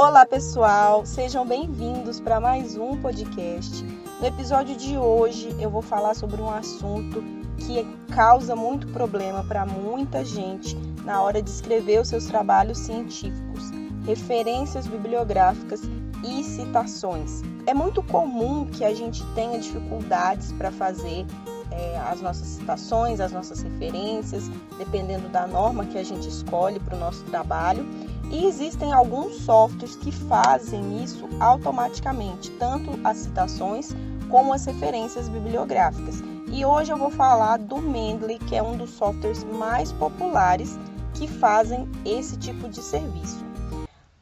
Olá, 0.00 0.24
pessoal, 0.24 1.04
sejam 1.04 1.46
bem-vindos 1.46 2.20
para 2.20 2.40
mais 2.40 2.74
um 2.74 2.96
podcast. 3.02 3.84
No 4.18 4.26
episódio 4.26 4.74
de 4.74 4.96
hoje, 4.96 5.54
eu 5.60 5.68
vou 5.68 5.82
falar 5.82 6.14
sobre 6.14 6.40
um 6.40 6.48
assunto 6.48 7.22
que 7.58 7.84
causa 8.14 8.56
muito 8.56 8.86
problema 8.94 9.44
para 9.44 9.66
muita 9.66 10.24
gente 10.24 10.74
na 11.04 11.20
hora 11.20 11.42
de 11.42 11.50
escrever 11.50 12.00
os 12.00 12.08
seus 12.08 12.24
trabalhos 12.24 12.78
científicos, 12.78 13.70
referências 14.06 14.86
bibliográficas 14.86 15.82
e 16.24 16.42
citações. 16.44 17.42
É 17.66 17.74
muito 17.74 18.02
comum 18.02 18.64
que 18.64 18.86
a 18.86 18.94
gente 18.94 19.22
tenha 19.34 19.58
dificuldades 19.58 20.50
para 20.52 20.70
fazer 20.70 21.26
é, 21.70 21.98
as 21.98 22.22
nossas 22.22 22.46
citações, 22.46 23.20
as 23.20 23.32
nossas 23.32 23.60
referências, 23.60 24.50
dependendo 24.78 25.28
da 25.28 25.46
norma 25.46 25.84
que 25.84 25.98
a 25.98 26.02
gente 26.02 26.26
escolhe 26.26 26.80
para 26.80 26.96
o 26.96 26.98
nosso 26.98 27.22
trabalho. 27.24 27.86
E 28.30 28.46
existem 28.46 28.92
alguns 28.92 29.38
softwares 29.38 29.96
que 29.96 30.12
fazem 30.12 31.02
isso 31.02 31.28
automaticamente, 31.40 32.50
tanto 32.52 32.90
as 33.02 33.18
citações 33.18 33.90
como 34.30 34.52
as 34.52 34.64
referências 34.64 35.28
bibliográficas. 35.28 36.22
E 36.52 36.64
hoje 36.64 36.92
eu 36.92 36.96
vou 36.96 37.10
falar 37.10 37.58
do 37.58 37.78
Mendeley, 37.78 38.38
que 38.38 38.54
é 38.54 38.62
um 38.62 38.76
dos 38.76 38.90
softwares 38.90 39.42
mais 39.42 39.90
populares 39.92 40.78
que 41.14 41.26
fazem 41.26 41.88
esse 42.04 42.36
tipo 42.36 42.68
de 42.68 42.80
serviço. 42.80 43.44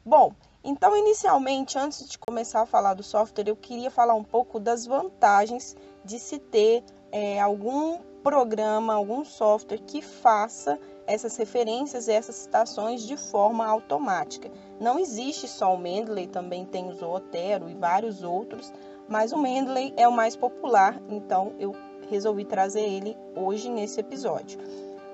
Bom, 0.03 0.33
então 0.63 0.97
inicialmente, 0.97 1.77
antes 1.77 2.09
de 2.09 2.17
começar 2.17 2.61
a 2.61 2.65
falar 2.65 2.95
do 2.95 3.03
software, 3.03 3.47
eu 3.47 3.55
queria 3.55 3.91
falar 3.91 4.15
um 4.15 4.23
pouco 4.23 4.59
das 4.59 4.87
vantagens 4.87 5.77
de 6.03 6.17
se 6.17 6.39
ter 6.39 6.83
é, 7.11 7.39
algum 7.39 7.99
programa, 8.23 8.93
algum 8.93 9.23
software 9.23 9.79
que 9.79 10.01
faça 10.01 10.79
essas 11.09 11.35
referências 11.35 12.07
e 12.07 12.11
essas 12.11 12.35
citações 12.35 13.01
de 13.01 13.17
forma 13.17 13.65
automática. 13.65 14.51
Não 14.79 14.99
existe 14.99 15.47
só 15.47 15.73
o 15.73 15.77
Mendeley, 15.77 16.27
também 16.27 16.65
tem 16.65 16.87
o 16.87 16.93
Zootero 16.93 17.67
e 17.67 17.73
vários 17.73 18.23
outros, 18.23 18.71
mas 19.07 19.33
o 19.33 19.37
Mendeley 19.37 19.91
é 19.97 20.07
o 20.07 20.11
mais 20.11 20.35
popular, 20.35 21.01
então 21.09 21.53
eu 21.59 21.75
resolvi 22.09 22.45
trazer 22.45 22.81
ele 22.81 23.17
hoje 23.35 23.69
nesse 23.69 23.99
episódio. 23.99 24.59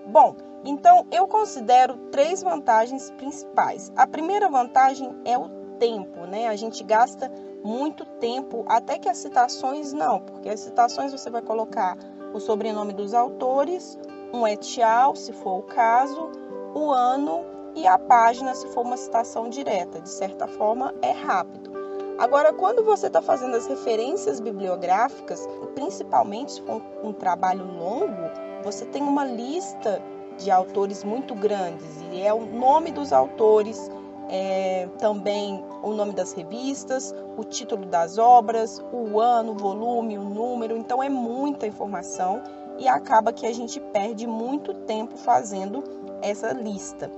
Bom, 0.06 0.36
então 0.66 1.08
eu 1.12 1.28
considero 1.28 1.96
três 2.12 2.44
vantagens 2.44 3.10
principais. 3.12 3.92
A 3.96 4.06
primeira 4.06 4.50
vantagem 4.50 5.16
é 5.24 5.38
o 5.38 5.48
tempo, 5.80 6.26
né? 6.26 6.48
A 6.48 6.56
gente 6.58 6.84
gasta 6.84 7.32
muito 7.64 8.06
tempo, 8.06 8.66
até 8.68 9.00
que 9.00 9.08
as 9.08 9.18
citações 9.18 9.94
não, 9.94 10.20
porque 10.20 10.50
as 10.50 10.60
citações 10.60 11.12
você 11.12 11.30
vai 11.30 11.42
colocar 11.42 11.98
o 12.34 12.40
sobrenome 12.40 12.94
dos 12.94 13.14
autores, 13.14 13.98
um 14.36 14.48
etial, 14.48 15.16
se 15.16 15.32
for 15.32 15.60
o 15.60 15.64
caso, 15.64 16.30
o 16.74 16.92
ano 16.92 17.46
e 17.76 17.88
a 17.88 17.98
página, 17.98 18.54
se 18.54 18.68
for 18.68 18.86
uma 18.86 18.98
citação 18.98 19.50
direta. 19.50 20.00
De 20.00 20.10
certa 20.10 20.48
forma, 20.48 20.94
é 21.02 21.12
rápido. 21.12 21.74
Agora, 22.18 22.54
quando 22.54 22.84
você 22.84 23.08
está 23.08 23.22
fazendo 23.22 23.56
as 23.56 23.68
referências 23.68 24.40
bibliográficas, 24.40 25.48
principalmente 25.74 26.54
se 26.54 26.62
for 26.62 26.82
um, 27.04 27.12
trabalho 27.12 27.66
longo, 27.66 28.32
você 28.64 28.86
tem 28.86 29.02
uma 29.02 29.26
lista 29.26 30.02
de 30.38 30.50
autores 30.50 31.04
muito 31.04 31.36
grandes 31.36 32.02
e 32.12 32.22
é 32.22 32.34
o 32.34 32.46
nome 32.46 32.92
dos 32.92 33.12
autores, 33.12 33.92
é, 34.30 34.88
também 34.98 35.64
o 35.84 35.92
nome 35.92 36.14
das 36.14 36.32
revistas, 36.32 37.14
o 37.38 37.44
título 37.44 37.86
das 37.86 38.18
obras, 38.18 38.82
o 38.94 39.20
ano, 39.20 39.52
o 39.52 39.56
volume, 39.56 40.18
o 40.18 40.24
número. 40.24 40.78
Então 40.78 41.04
é 41.04 41.10
muita 41.10 41.68
informação 41.68 42.42
e 42.78 42.88
acaba 42.88 43.34
que 43.34 43.46
a 43.46 43.54
gente 43.54 43.80
perde 43.80 44.28
muito 44.28 44.74
tempo 44.74 45.18
fazendo 45.18 45.84
essa 46.22 46.52
lista. 46.52 47.10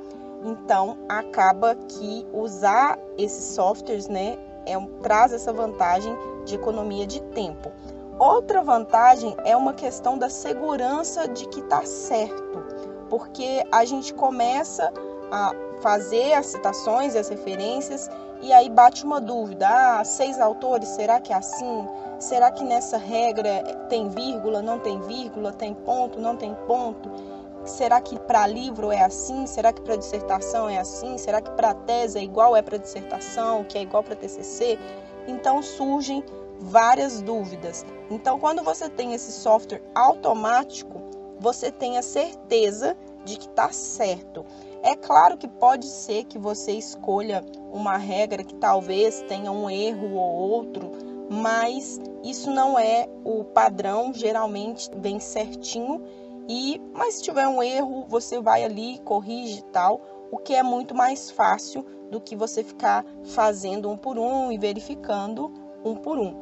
Então 0.43 0.97
acaba 1.09 1.75
que 1.75 2.25
usar 2.31 2.99
esses 3.17 3.55
softwares, 3.55 4.07
né, 4.07 4.37
é, 4.65 4.77
traz 5.01 5.33
essa 5.33 5.51
vantagem 5.51 6.15
de 6.45 6.55
economia 6.55 7.07
de 7.07 7.21
tempo. 7.21 7.71
Outra 8.19 8.63
vantagem 8.63 9.35
é 9.45 9.55
uma 9.55 9.73
questão 9.73 10.17
da 10.17 10.29
segurança 10.29 11.27
de 11.27 11.47
que 11.47 11.59
está 11.59 11.85
certo, 11.85 12.65
porque 13.09 13.63
a 13.71 13.85
gente 13.85 14.13
começa 14.13 14.91
a 15.31 15.53
fazer 15.81 16.33
as 16.33 16.47
citações 16.47 17.13
e 17.13 17.17
as 17.17 17.29
referências 17.29 18.09
e 18.41 18.53
aí 18.53 18.69
bate 18.69 19.03
uma 19.03 19.19
dúvida: 19.19 19.67
ah, 19.67 20.03
seis 20.03 20.39
autores, 20.39 20.89
será 20.89 21.19
que 21.19 21.33
é 21.33 21.35
assim? 21.35 21.87
Será 22.19 22.51
que 22.51 22.63
nessa 22.63 22.97
regra 22.97 23.63
tem 23.89 24.09
vírgula, 24.09 24.61
não 24.61 24.79
tem 24.79 24.99
vírgula, 25.01 25.51
tem 25.51 25.73
ponto, 25.73 26.19
não 26.19 26.35
tem 26.35 26.53
ponto? 26.67 27.11
Será 27.65 27.99
que 27.99 28.17
para 28.17 28.47
livro 28.47 28.91
é 28.91 29.03
assim? 29.03 29.45
Será 29.45 29.73
que 29.73 29.81
para 29.81 29.97
dissertação 29.97 30.69
é 30.69 30.77
assim? 30.77 31.17
Será 31.17 31.41
que 31.41 31.51
para 31.51 31.73
tese 31.73 32.17
é 32.17 32.23
igual 32.23 32.55
é 32.55 32.61
para 32.61 32.77
dissertação, 32.77 33.63
que 33.65 33.77
é 33.77 33.81
igual 33.81 34.03
para 34.03 34.15
TCC? 34.15 34.79
Então 35.27 35.61
surgem 35.61 36.23
várias 36.59 37.21
dúvidas. 37.21 37.85
Então, 38.09 38.39
quando 38.39 38.63
você 38.63 38.89
tem 38.89 39.13
esse 39.13 39.31
software 39.31 39.81
automático, 39.93 41.01
você 41.39 41.71
tem 41.71 41.97
a 41.97 42.01
certeza 42.01 42.95
de 43.25 43.37
que 43.37 43.47
está 43.47 43.71
certo. 43.71 44.45
É 44.83 44.95
claro 44.95 45.37
que 45.37 45.47
pode 45.47 45.85
ser 45.85 46.23
que 46.25 46.37
você 46.37 46.73
escolha 46.73 47.43
uma 47.71 47.97
regra 47.97 48.43
que 48.43 48.55
talvez 48.55 49.21
tenha 49.27 49.51
um 49.51 49.69
erro 49.69 50.15
ou 50.15 50.49
outro, 50.49 50.91
mas 51.29 51.99
isso 52.23 52.51
não 52.51 52.77
é 52.77 53.07
o 53.23 53.43
padrão, 53.43 54.13
geralmente 54.13 54.89
vem 54.95 55.19
certinho 55.19 56.01
e 56.47 56.81
mas 56.93 57.15
se 57.15 57.23
tiver 57.23 57.47
um 57.47 57.61
erro, 57.61 58.05
você 58.07 58.39
vai 58.39 58.63
ali, 58.63 58.99
corrige 58.99 59.63
tal, 59.65 60.01
o 60.31 60.37
que 60.37 60.55
é 60.55 60.63
muito 60.63 60.95
mais 60.95 61.29
fácil 61.29 61.85
do 62.09 62.21
que 62.21 62.35
você 62.35 62.63
ficar 62.63 63.05
fazendo 63.25 63.89
um 63.89 63.97
por 63.97 64.17
um 64.17 64.51
e 64.51 64.57
verificando 64.57 65.51
um 65.83 65.95
por 65.95 66.17
um. 66.17 66.41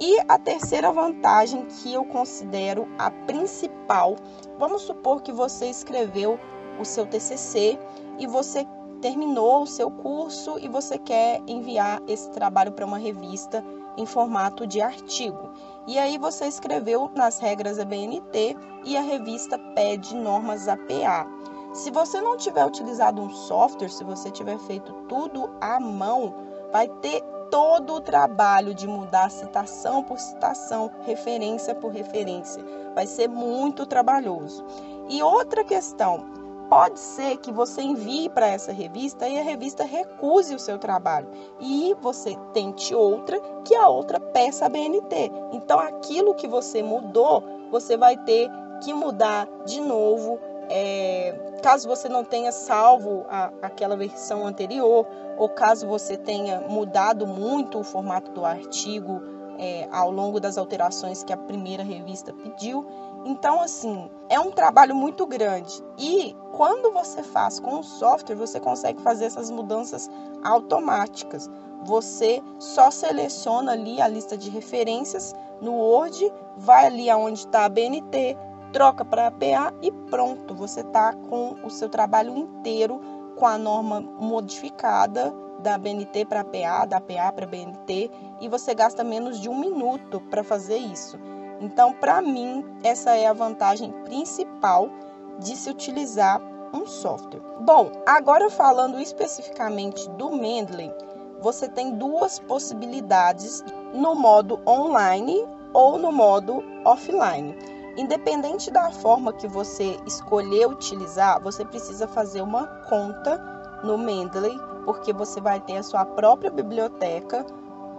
E 0.00 0.18
a 0.26 0.36
terceira 0.38 0.90
vantagem 0.90 1.66
que 1.66 1.94
eu 1.94 2.04
considero 2.04 2.88
a 2.98 3.12
principal, 3.12 4.16
vamos 4.58 4.82
supor 4.82 5.22
que 5.22 5.32
você 5.32 5.66
escreveu 5.66 6.38
o 6.78 6.84
seu 6.84 7.06
TCC 7.06 7.78
e 8.18 8.26
você 8.26 8.66
terminou 9.00 9.62
o 9.62 9.66
seu 9.66 9.90
curso 9.90 10.58
e 10.58 10.68
você 10.68 10.96
quer 10.96 11.42
enviar 11.46 12.00
esse 12.08 12.30
trabalho 12.30 12.72
para 12.72 12.86
uma 12.86 12.98
revista 12.98 13.62
em 13.96 14.06
formato 14.06 14.66
de 14.66 14.80
artigo. 14.80 15.50
E 15.86 15.98
aí 15.98 16.16
você 16.16 16.46
escreveu 16.46 17.10
nas 17.14 17.38
regras 17.38 17.78
ABNT 17.78 18.56
e 18.84 18.96
a 18.96 19.02
revista 19.02 19.58
pede 19.74 20.14
normas 20.14 20.66
APA. 20.68 21.28
Se 21.74 21.90
você 21.90 22.20
não 22.20 22.36
tiver 22.36 22.64
utilizado 22.64 23.20
um 23.20 23.30
software, 23.30 23.90
se 23.90 24.04
você 24.04 24.30
tiver 24.30 24.58
feito 24.60 24.92
tudo 25.08 25.50
à 25.60 25.78
mão, 25.80 26.34
vai 26.72 26.88
ter 27.02 27.20
todo 27.50 27.94
o 27.94 28.00
trabalho 28.00 28.74
de 28.74 28.86
mudar 28.86 29.30
citação 29.30 30.02
por 30.02 30.18
citação, 30.18 30.90
referência 31.04 31.74
por 31.74 31.92
referência. 31.92 32.64
Vai 32.94 33.06
ser 33.06 33.28
muito 33.28 33.86
trabalhoso. 33.86 34.64
E 35.08 35.22
outra 35.22 35.62
questão, 35.62 36.24
pode 36.68 36.98
ser 36.98 37.36
que 37.38 37.52
você 37.52 37.82
envie 37.82 38.28
para 38.28 38.46
essa 38.46 38.72
revista 38.72 39.28
e 39.28 39.38
a 39.38 39.42
revista 39.42 39.84
recuse 39.84 40.54
o 40.54 40.58
seu 40.58 40.78
trabalho 40.78 41.28
e 41.60 41.94
você 42.00 42.36
tente 42.52 42.94
outra 42.94 43.40
que 43.64 43.74
a 43.74 43.88
outra 43.88 44.18
peça 44.18 44.66
a 44.66 44.68
BNT. 44.68 45.30
Então 45.52 45.78
aquilo 45.78 46.34
que 46.34 46.46
você 46.46 46.82
mudou, 46.82 47.42
você 47.70 47.96
vai 47.96 48.16
ter 48.16 48.50
que 48.82 48.92
mudar 48.92 49.48
de 49.64 49.80
novo. 49.80 50.38
É, 50.68 51.58
caso 51.62 51.86
você 51.86 52.08
não 52.08 52.24
tenha 52.24 52.50
salvo 52.50 53.26
a, 53.28 53.52
aquela 53.62 53.96
versão 53.96 54.46
anterior, 54.46 55.06
ou 55.36 55.48
caso 55.48 55.86
você 55.86 56.16
tenha 56.16 56.60
mudado 56.60 57.26
muito 57.26 57.78
o 57.78 57.84
formato 57.84 58.30
do 58.30 58.44
artigo 58.44 59.20
é, 59.58 59.88
ao 59.92 60.10
longo 60.10 60.40
das 60.40 60.58
alterações 60.58 61.22
que 61.22 61.32
a 61.32 61.36
primeira 61.36 61.82
revista 61.82 62.32
pediu. 62.32 62.86
Então, 63.24 63.60
assim, 63.60 64.10
é 64.28 64.38
um 64.38 64.50
trabalho 64.50 64.94
muito 64.94 65.26
grande. 65.26 65.82
E 65.98 66.36
quando 66.56 66.92
você 66.92 67.22
faz 67.22 67.58
com 67.58 67.80
o 67.80 67.82
software, 67.82 68.36
você 68.36 68.60
consegue 68.60 69.00
fazer 69.02 69.24
essas 69.26 69.50
mudanças 69.50 70.08
automáticas. 70.44 71.50
Você 71.84 72.42
só 72.58 72.90
seleciona 72.90 73.72
ali 73.72 74.00
a 74.00 74.08
lista 74.08 74.38
de 74.38 74.50
referências 74.50 75.34
no 75.60 75.72
Word, 75.72 76.32
vai 76.56 76.86
ali 76.86 77.10
aonde 77.10 77.40
está 77.40 77.64
a 77.64 77.68
BNT, 77.68 78.36
troca 78.72 79.04
para 79.04 79.26
APA 79.26 79.74
e 79.82 79.90
pronto, 80.10 80.54
você 80.54 80.80
está 80.80 81.12
com 81.12 81.56
o 81.64 81.70
seu 81.70 81.88
trabalho 81.88 82.36
inteiro 82.36 83.00
com 83.36 83.46
a 83.46 83.58
norma 83.58 84.00
modificada 84.00 85.34
da 85.60 85.76
BNT 85.76 86.24
para 86.26 86.40
APA, 86.40 86.86
da 86.86 86.96
APA 86.98 87.32
para 87.34 87.46
BNT, 87.46 88.10
e 88.40 88.48
você 88.48 88.74
gasta 88.74 89.02
menos 89.02 89.40
de 89.40 89.48
um 89.48 89.58
minuto 89.58 90.20
para 90.30 90.44
fazer 90.44 90.76
isso. 90.76 91.18
Então, 91.60 91.92
para 91.92 92.20
mim, 92.20 92.64
essa 92.82 93.16
é 93.16 93.26
a 93.26 93.32
vantagem 93.32 93.90
principal 94.04 94.90
de 95.38 95.56
se 95.56 95.70
utilizar 95.70 96.40
um 96.72 96.86
software. 96.86 97.42
Bom, 97.60 97.92
agora 98.06 98.50
falando 98.50 99.00
especificamente 99.00 100.08
do 100.10 100.30
Mendeley, 100.30 100.92
você 101.40 101.68
tem 101.68 101.96
duas 101.96 102.38
possibilidades 102.38 103.64
no 103.92 104.14
modo 104.14 104.60
online 104.66 105.46
ou 105.72 105.98
no 105.98 106.10
modo 106.10 106.62
offline. 106.84 107.56
Independente 107.96 108.70
da 108.70 108.90
forma 108.90 109.32
que 109.32 109.46
você 109.46 109.96
escolher 110.04 110.66
utilizar, 110.66 111.40
você 111.40 111.64
precisa 111.64 112.08
fazer 112.08 112.42
uma 112.42 112.66
conta 112.88 113.38
no 113.84 113.96
Mendeley 113.96 114.58
porque 114.84 115.12
você 115.12 115.40
vai 115.40 115.60
ter 115.60 115.76
a 115.76 115.82
sua 115.82 116.04
própria 116.04 116.50
biblioteca, 116.50 117.46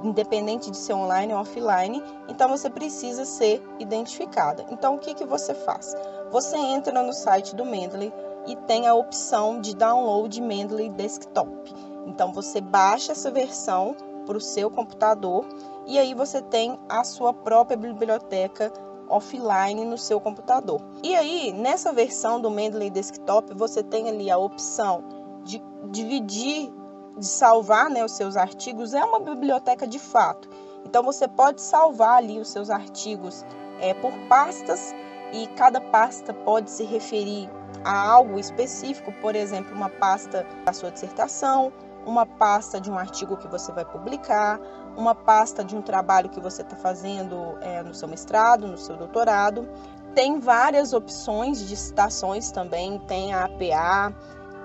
independente 0.03 0.69
de 0.69 0.77
ser 0.77 0.93
online 0.93 1.33
ou 1.33 1.39
offline, 1.39 2.03
então 2.27 2.49
você 2.49 2.69
precisa 2.69 3.25
ser 3.25 3.63
identificada. 3.79 4.65
Então 4.69 4.95
o 4.95 4.99
que, 4.99 5.13
que 5.13 5.25
você 5.25 5.53
faz? 5.53 5.95
Você 6.31 6.57
entra 6.57 7.01
no 7.01 7.13
site 7.13 7.55
do 7.55 7.65
Mendeley 7.65 8.13
e 8.47 8.55
tem 8.55 8.87
a 8.87 8.93
opção 8.93 9.59
de 9.59 9.75
download 9.75 10.41
Mendeley 10.41 10.89
Desktop. 10.89 11.73
Então 12.05 12.31
você 12.33 12.61
baixa 12.61 13.11
essa 13.11 13.31
versão 13.31 13.95
para 14.25 14.37
o 14.37 14.41
seu 14.41 14.69
computador 14.69 15.45
e 15.85 15.99
aí 15.99 16.13
você 16.13 16.41
tem 16.41 16.79
a 16.89 17.03
sua 17.03 17.33
própria 17.33 17.77
biblioteca 17.77 18.71
offline 19.07 19.85
no 19.85 19.97
seu 19.97 20.19
computador. 20.19 20.81
E 21.03 21.15
aí, 21.15 21.53
nessa 21.53 21.93
versão 21.93 22.41
do 22.41 22.49
Mendeley 22.49 22.89
Desktop, 22.89 23.53
você 23.53 23.83
tem 23.83 24.09
ali 24.09 24.31
a 24.31 24.37
opção 24.37 25.03
de 25.43 25.61
dividir, 25.91 26.73
de 27.17 27.25
salvar 27.25 27.89
né, 27.89 28.03
os 28.03 28.13
seus 28.13 28.35
artigos. 28.35 28.93
É 28.93 29.03
uma 29.03 29.19
biblioteca 29.19 29.85
de 29.85 29.99
fato. 29.99 30.49
Então, 30.83 31.03
você 31.03 31.27
pode 31.27 31.61
salvar 31.61 32.17
ali 32.17 32.39
os 32.39 32.47
seus 32.47 32.69
artigos 32.69 33.45
é, 33.79 33.93
por 33.93 34.11
pastas 34.27 34.93
e 35.35 35.47
cada 35.47 35.81
pasta 35.81 36.33
pode 36.33 36.71
se 36.71 36.85
referir 36.85 37.49
a 37.83 38.09
algo 38.09 38.39
específico, 38.39 39.11
por 39.21 39.35
exemplo, 39.35 39.75
uma 39.75 39.89
pasta 39.89 40.47
da 40.65 40.71
sua 40.71 40.89
dissertação, 40.89 41.73
uma 42.05 42.25
pasta 42.25 42.79
de 42.79 42.89
um 42.89 42.97
artigo 42.97 43.35
que 43.35 43.47
você 43.47 43.69
vai 43.73 43.83
publicar, 43.83 44.59
uma 44.95 45.13
pasta 45.13 45.61
de 45.61 45.75
um 45.75 45.81
trabalho 45.81 46.29
que 46.29 46.39
você 46.39 46.61
está 46.61 46.77
fazendo 46.77 47.57
é, 47.59 47.83
no 47.83 47.93
seu 47.93 48.07
mestrado, 48.07 48.65
no 48.65 48.77
seu 48.77 48.95
doutorado. 48.95 49.67
Tem 50.13 50.39
várias 50.39 50.93
opções 50.93 51.67
de 51.67 51.75
citações 51.75 52.49
também, 52.49 52.97
tem 52.99 53.33
a 53.33 53.43
APA, 53.43 54.15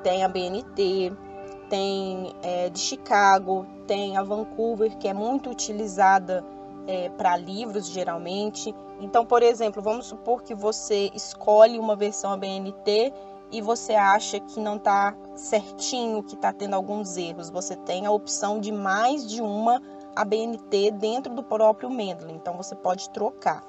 tem 0.04 0.22
a 0.22 0.28
BNT, 0.28 1.12
tem 1.68 2.32
é, 2.44 2.70
de 2.70 2.78
Chicago, 2.78 3.66
tem 3.88 4.16
a 4.16 4.22
Vancouver, 4.22 4.96
que 4.98 5.08
é 5.08 5.12
muito 5.12 5.50
utilizada 5.50 6.44
é, 6.90 7.08
para 7.08 7.36
livros 7.36 7.86
geralmente. 7.86 8.74
Então, 9.00 9.24
por 9.24 9.44
exemplo, 9.44 9.80
vamos 9.80 10.06
supor 10.06 10.42
que 10.42 10.54
você 10.56 11.08
escolhe 11.14 11.78
uma 11.78 11.94
versão 11.94 12.32
ABNT 12.32 13.12
e 13.52 13.62
você 13.62 13.94
acha 13.94 14.40
que 14.40 14.58
não 14.58 14.74
está 14.74 15.14
certinho, 15.36 16.22
que 16.24 16.34
está 16.34 16.52
tendo 16.52 16.74
alguns 16.74 17.16
erros, 17.16 17.48
você 17.48 17.76
tem 17.76 18.06
a 18.06 18.10
opção 18.10 18.58
de 18.58 18.72
mais 18.72 19.26
de 19.26 19.40
uma 19.40 19.80
ABNT 20.16 20.90
dentro 20.92 21.32
do 21.32 21.42
próprio 21.44 21.88
Mendeley, 21.88 22.34
então 22.34 22.56
você 22.56 22.74
pode 22.74 23.08
trocar. 23.10 23.62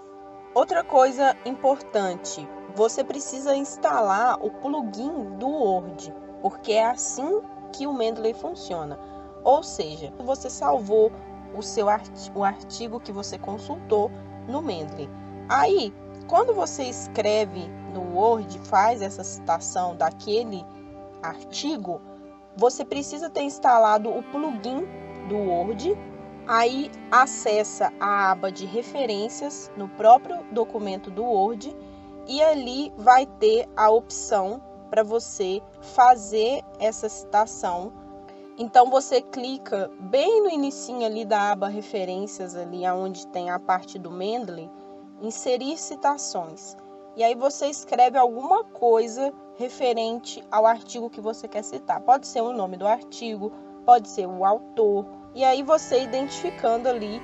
Outra 0.54 0.84
coisa 0.84 1.36
importante, 1.46 2.48
você 2.76 3.04
precisa 3.04 3.56
instalar 3.56 4.44
o 4.44 4.50
plugin 4.50 5.38
do 5.38 5.48
Word, 5.48 6.14
porque 6.42 6.74
é 6.74 6.86
assim 6.86 7.42
que 7.72 7.86
o 7.86 7.94
Mendeley 7.94 8.34
funciona. 8.34 9.00
Ou 9.44 9.64
seja, 9.64 10.14
você 10.20 10.50
salvou 10.50 11.12
o 11.56 11.62
seu 11.62 11.90
artigo, 11.90 12.40
o 12.40 12.44
artigo 12.44 13.00
que 13.00 13.12
você 13.12 13.38
consultou 13.38 14.12
no 14.48 14.62
Mendeley. 14.62 15.10
Aí, 15.50 15.94
quando 16.28 16.54
você 16.54 16.84
escreve 16.84 17.68
no 17.94 18.16
Word, 18.16 18.58
faz 18.60 19.02
essa 19.02 19.24
citação 19.24 19.96
daquele 19.96 20.66
artigo, 21.22 22.02
você 22.56 22.84
precisa 22.84 23.30
ter 23.30 23.44
instalado 23.44 24.10
o 24.10 24.24
plugin 24.24 24.86
do 25.28 25.38
Word. 25.38 25.98
Aí 26.48 26.92
acessa 27.12 27.94
a 28.00 28.32
aba 28.32 28.52
de 28.52 28.66
referências 28.66 29.72
no 29.78 29.88
próprio 29.88 30.44
documento 30.52 31.12
do 31.12 31.24
Word 31.24 31.76
e 32.28 32.42
ali 32.42 32.92
vai 32.98 33.26
ter 33.26 33.68
a 33.76 33.90
opção 33.90 34.62
para 34.90 35.04
você 35.04 35.62
fazer 35.82 36.62
essa 36.80 37.08
citação. 37.08 37.94
Então 38.62 38.92
você 38.92 39.24
clica 39.24 39.90
bem 40.00 40.44
no 40.44 40.48
início 40.48 41.04
ali 41.04 41.26
da 41.26 41.52
aba 41.52 41.68
referências 41.68 42.56
ali 42.56 42.86
aonde 42.86 43.26
tem 43.26 43.50
a 43.50 43.60
parte 43.60 43.98
do 43.98 44.12
Mendeley, 44.12 44.70
inserir 45.20 45.76
citações. 45.78 46.78
E 47.18 47.24
aí 47.24 47.34
você 47.34 47.66
escreve 47.66 48.20
alguma 48.20 48.64
coisa 48.64 49.34
referente 49.56 50.44
ao 50.52 50.68
artigo 50.68 51.10
que 51.10 51.20
você 51.20 51.48
quer 51.48 51.64
citar. 51.64 52.02
Pode 52.02 52.28
ser 52.28 52.42
o 52.42 52.54
nome 52.54 52.78
do 52.78 52.86
artigo, 52.86 53.52
pode 53.84 54.08
ser 54.08 54.28
o 54.28 54.46
autor. 54.46 55.08
E 55.34 55.44
aí 55.44 55.64
você 55.64 56.04
identificando 56.04 56.88
ali 56.88 57.20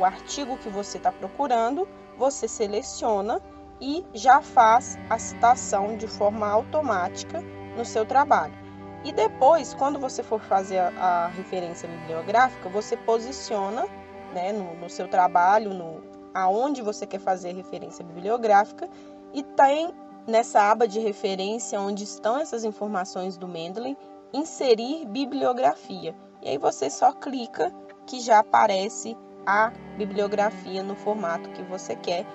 o, 0.00 0.04
artigo 0.06 0.56
que 0.56 0.70
você 0.70 0.96
está 0.96 1.12
procurando, 1.12 1.86
você 2.16 2.48
seleciona 2.48 3.42
e 3.78 4.06
já 4.14 4.40
faz 4.40 4.96
a 5.10 5.18
citação 5.18 5.98
de 5.98 6.08
forma 6.08 6.48
automática 6.48 7.42
no 7.76 7.84
seu 7.84 8.06
trabalho. 8.06 8.65
E 9.06 9.12
depois, 9.12 9.72
quando 9.72 10.00
você 10.00 10.20
for 10.20 10.40
fazer 10.40 10.78
a, 10.78 10.88
a 10.98 11.26
referência 11.28 11.88
bibliográfica, 11.88 12.68
você 12.68 12.96
posiciona 12.96 13.86
né, 14.34 14.52
no, 14.52 14.74
no 14.74 14.90
seu 14.90 15.06
trabalho, 15.06 15.72
no, 15.72 16.02
aonde 16.34 16.82
você 16.82 17.06
quer 17.06 17.20
fazer 17.20 17.52
referência 17.52 18.04
bibliográfica 18.04 18.90
e 19.32 19.44
tem 19.44 19.94
nessa 20.26 20.60
aba 20.60 20.88
de 20.88 20.98
referência 20.98 21.80
onde 21.80 22.02
estão 22.02 22.36
essas 22.36 22.64
informações 22.64 23.36
do 23.36 23.46
Mendeley, 23.46 23.96
inserir 24.32 25.06
bibliografia. 25.06 26.12
E 26.42 26.48
aí 26.48 26.58
você 26.58 26.90
só 26.90 27.12
clica 27.12 27.72
que 28.08 28.18
já 28.18 28.40
aparece 28.40 29.16
a 29.46 29.72
bibliografia 29.96 30.82
no 30.82 30.96
formato 30.96 31.48
que 31.50 31.62
você 31.62 31.94
quer. 31.94 32.26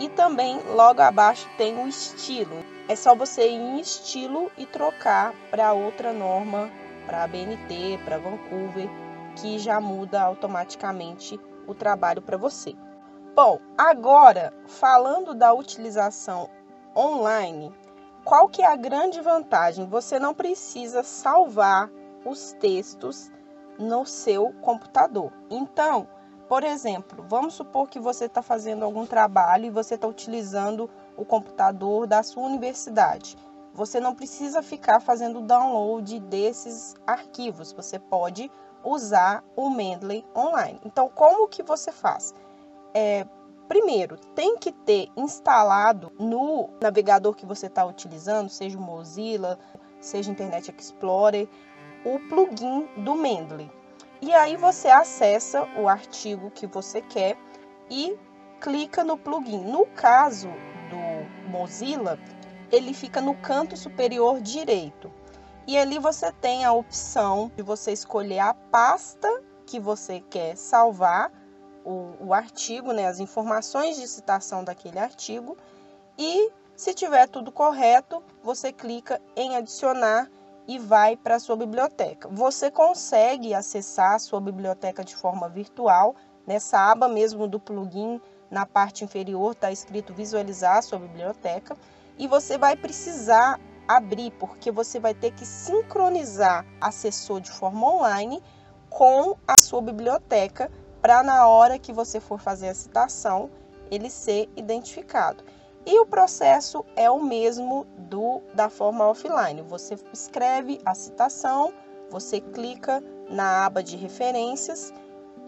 E 0.00 0.08
também 0.08 0.60
logo 0.74 1.00
abaixo 1.00 1.48
tem 1.56 1.78
o 1.78 1.86
estilo. 1.86 2.75
É 2.88 2.94
só 2.94 3.16
você 3.16 3.48
ir 3.48 3.54
em 3.54 3.80
estilo 3.80 4.50
e 4.56 4.64
trocar 4.64 5.34
para 5.50 5.72
outra 5.72 6.12
norma, 6.12 6.70
para 7.04 7.24
a 7.24 7.26
BNT, 7.26 7.98
para 8.04 8.18
Vancouver, 8.18 8.88
que 9.34 9.58
já 9.58 9.80
muda 9.80 10.22
automaticamente 10.22 11.38
o 11.66 11.74
trabalho 11.74 12.22
para 12.22 12.36
você. 12.36 12.74
Bom, 13.34 13.58
agora 13.76 14.54
falando 14.66 15.34
da 15.34 15.52
utilização 15.52 16.48
online, 16.96 17.74
qual 18.24 18.48
que 18.48 18.62
é 18.62 18.66
a 18.66 18.76
grande 18.76 19.20
vantagem? 19.20 19.86
Você 19.88 20.18
não 20.18 20.32
precisa 20.32 21.02
salvar 21.02 21.90
os 22.24 22.52
textos 22.52 23.30
no 23.78 24.06
seu 24.06 24.52
computador. 24.62 25.32
Então, 25.50 26.08
por 26.48 26.62
exemplo, 26.62 27.24
vamos 27.28 27.54
supor 27.54 27.88
que 27.88 27.98
você 27.98 28.26
está 28.26 28.42
fazendo 28.42 28.84
algum 28.84 29.04
trabalho 29.04 29.66
e 29.66 29.70
você 29.70 29.96
está 29.96 30.06
utilizando 30.06 30.88
o 31.16 31.24
computador 31.24 32.06
da 32.06 32.22
sua 32.22 32.44
universidade. 32.44 33.36
Você 33.72 34.00
não 34.00 34.14
precisa 34.14 34.62
ficar 34.62 35.00
fazendo 35.00 35.40
download 35.40 36.18
desses 36.20 36.94
arquivos. 37.06 37.72
Você 37.72 37.98
pode 37.98 38.50
usar 38.84 39.44
o 39.54 39.68
Mendeley 39.68 40.24
online. 40.34 40.80
Então, 40.84 41.08
como 41.08 41.48
que 41.48 41.62
você 41.62 41.92
faz? 41.92 42.32
é, 42.96 43.26
primeiro, 43.68 44.16
tem 44.34 44.56
que 44.56 44.72
ter 44.72 45.10
instalado 45.14 46.10
no 46.18 46.70
navegador 46.80 47.34
que 47.34 47.44
você 47.44 47.66
está 47.66 47.84
utilizando, 47.84 48.48
seja 48.48 48.78
o 48.78 48.80
Mozilla, 48.80 49.58
seja 50.00 50.30
Internet 50.32 50.74
Explorer, 50.74 51.46
o 52.02 52.18
plugin 52.30 52.88
do 53.04 53.14
Mendeley. 53.14 53.70
E 54.22 54.32
aí 54.32 54.56
você 54.56 54.88
acessa 54.88 55.68
o 55.78 55.86
artigo 55.86 56.50
que 56.50 56.66
você 56.66 57.02
quer 57.02 57.36
e 57.90 58.16
clica 58.62 59.04
no 59.04 59.18
plugin. 59.18 59.62
No 59.64 59.84
caso 59.84 60.48
Mozilla, 61.46 62.18
ele 62.70 62.92
fica 62.92 63.20
no 63.20 63.34
canto 63.34 63.76
superior 63.76 64.40
direito. 64.40 65.10
E 65.66 65.76
ali 65.76 65.98
você 65.98 66.30
tem 66.32 66.64
a 66.64 66.72
opção 66.72 67.50
de 67.56 67.62
você 67.62 67.92
escolher 67.92 68.38
a 68.40 68.54
pasta 68.54 69.42
que 69.66 69.80
você 69.80 70.20
quer 70.20 70.56
salvar 70.56 71.32
o, 71.84 72.14
o 72.20 72.34
artigo, 72.34 72.92
né, 72.92 73.06
as 73.06 73.20
informações 73.20 73.96
de 73.96 74.06
citação 74.06 74.62
daquele 74.62 74.98
artigo 74.98 75.56
e 76.18 76.50
se 76.76 76.92
tiver 76.92 77.26
tudo 77.26 77.50
correto, 77.50 78.22
você 78.42 78.70
clica 78.70 79.20
em 79.34 79.56
adicionar 79.56 80.30
e 80.68 80.78
vai 80.78 81.16
para 81.16 81.36
a 81.36 81.40
sua 81.40 81.56
biblioteca. 81.56 82.28
Você 82.30 82.70
consegue 82.70 83.54
acessar 83.54 84.14
a 84.14 84.18
sua 84.18 84.40
biblioteca 84.40 85.02
de 85.02 85.16
forma 85.16 85.48
virtual. 85.48 86.14
Nessa 86.46 86.78
aba 86.78 87.08
mesmo 87.08 87.48
do 87.48 87.58
plugin, 87.58 88.20
na 88.50 88.66
parte 88.66 89.04
inferior, 89.04 89.52
está 89.52 89.70
escrito 89.70 90.14
visualizar 90.14 90.78
a 90.78 90.82
sua 90.82 90.98
biblioteca. 90.98 91.76
E 92.18 92.26
você 92.26 92.56
vai 92.56 92.76
precisar 92.76 93.60
abrir, 93.86 94.32
porque 94.32 94.70
você 94.70 94.98
vai 94.98 95.14
ter 95.14 95.32
que 95.32 95.44
sincronizar 95.44 96.64
acessor 96.80 97.40
de 97.40 97.50
forma 97.50 97.94
online 97.94 98.42
com 98.88 99.36
a 99.46 99.54
sua 99.60 99.80
biblioteca 99.82 100.70
para 101.00 101.22
na 101.22 101.46
hora 101.46 101.78
que 101.78 101.92
você 101.92 102.18
for 102.18 102.40
fazer 102.40 102.68
a 102.68 102.74
citação, 102.74 103.50
ele 103.90 104.10
ser 104.10 104.48
identificado. 104.56 105.44
E 105.84 106.00
o 106.00 106.06
processo 106.06 106.84
é 106.96 107.08
o 107.08 107.22
mesmo 107.22 107.86
do 107.96 108.42
da 108.54 108.68
forma 108.68 109.06
offline. 109.06 109.62
Você 109.62 109.96
escreve 110.12 110.80
a 110.84 110.94
citação, 110.94 111.72
você 112.10 112.40
clica 112.40 113.00
na 113.30 113.64
aba 113.64 113.82
de 113.84 113.96
referências, 113.96 114.92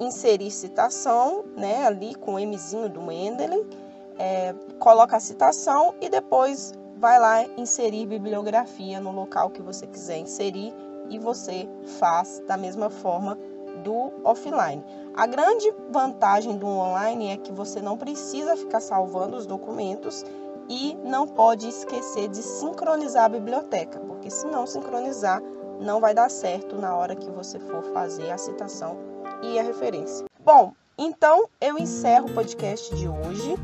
inserir 0.00 0.50
citação, 0.50 1.44
né, 1.56 1.86
ali 1.86 2.14
com 2.14 2.34
o 2.34 2.46
Mzinho 2.46 2.88
do 2.88 3.02
Mendeley, 3.02 3.66
é, 4.18 4.54
coloca 4.78 5.16
a 5.16 5.20
citação 5.20 5.94
e 6.00 6.08
depois 6.08 6.72
vai 6.96 7.18
lá 7.18 7.44
inserir 7.56 8.06
bibliografia 8.06 9.00
no 9.00 9.12
local 9.12 9.50
que 9.50 9.62
você 9.62 9.86
quiser 9.86 10.18
inserir 10.18 10.74
e 11.08 11.18
você 11.18 11.68
faz 11.98 12.42
da 12.46 12.56
mesma 12.56 12.90
forma 12.90 13.38
do 13.84 14.12
offline. 14.24 14.84
A 15.14 15.26
grande 15.26 15.72
vantagem 15.90 16.56
do 16.56 16.66
online 16.66 17.28
é 17.28 17.36
que 17.36 17.52
você 17.52 17.80
não 17.80 17.96
precisa 17.96 18.56
ficar 18.56 18.80
salvando 18.80 19.36
os 19.36 19.46
documentos 19.46 20.24
e 20.68 20.96
não 21.04 21.26
pode 21.26 21.68
esquecer 21.68 22.28
de 22.28 22.42
sincronizar 22.42 23.24
a 23.24 23.28
biblioteca, 23.28 23.98
porque 24.00 24.30
se 24.30 24.46
não 24.46 24.66
sincronizar, 24.66 25.42
não 25.80 26.00
vai 26.00 26.12
dar 26.12 26.28
certo 26.28 26.76
na 26.76 26.94
hora 26.96 27.14
que 27.14 27.30
você 27.30 27.58
for 27.58 27.82
fazer 27.92 28.30
a 28.30 28.38
citação 28.38 28.96
e 29.42 29.58
a 29.58 29.62
referência. 29.62 30.26
Bom, 30.44 30.72
então 30.96 31.48
eu 31.60 31.78
encerro 31.78 32.26
o 32.26 32.34
podcast 32.34 32.94
de 32.94 33.08
hoje. 33.08 33.56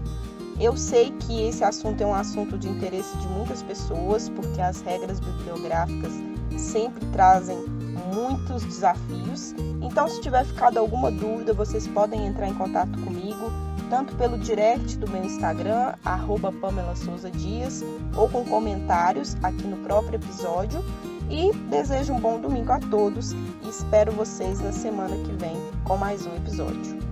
Eu 0.61 0.77
sei 0.77 1.11
que 1.11 1.43
esse 1.49 1.65
assunto 1.65 2.01
é 2.01 2.07
um 2.07 2.15
assunto 2.15 2.57
de 2.57 2.69
interesse 2.69 3.17
de 3.19 3.27
muitas 3.29 3.63
pessoas, 3.63 4.29
porque 4.29 4.61
as 4.61 4.81
regras 4.83 5.19
bibliográficas 5.19 6.13
sempre 6.57 7.05
trazem 7.07 7.59
muitos 8.15 8.65
desafios. 8.65 9.53
Então, 9.83 10.09
se 10.09 10.21
tiver 10.21 10.45
ficado 10.45 10.79
alguma 10.79 11.11
dúvida, 11.11 11.53
vocês 11.53 11.89
podem 11.89 12.27
entrar 12.27 12.49
em 12.49 12.55
contato 12.55 12.93
comigo, 13.03 13.51
tanto 13.91 14.15
pelo 14.17 14.39
direct 14.39 14.97
do 14.99 15.11
meu 15.11 15.25
Instagram, 15.25 15.95
arroba 16.05 16.53
Pamela 16.53 16.95
Souza 16.95 17.31
Dias, 17.31 17.83
ou 18.17 18.29
com 18.29 18.45
comentários 18.45 19.37
aqui 19.43 19.67
no 19.67 19.77
próprio 19.79 20.17
episódio. 20.17 20.85
E 21.31 21.53
desejo 21.71 22.13
um 22.13 22.21
bom 22.21 22.39
domingo 22.39 22.73
a 22.73 22.79
todos 22.79 23.33
e 23.33 23.69
espero 23.69 24.13
vocês 24.13 24.61
na 24.61 24.73
semana 24.73 25.17
que 25.17 25.33
vem 25.33 25.57
com 25.85 25.97
mais 25.97 26.27
um 26.27 26.37
episódio. 26.37 27.04